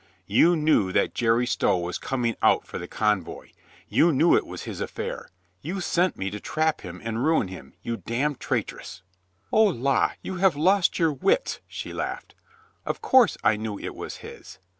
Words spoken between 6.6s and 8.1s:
him and ruin him, you